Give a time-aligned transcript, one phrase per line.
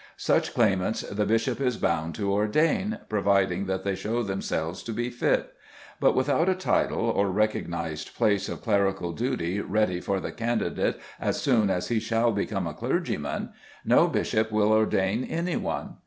[0.17, 5.11] Such claimants the bishop is bound to ordain, providing that they show themselves to be
[5.11, 5.53] fit;
[5.99, 11.39] but without a title, or recognized place of clerical duty ready for the candidate as
[11.39, 13.49] soon as he shall become a clergyman,
[13.85, 15.97] no bishop will ordain any one.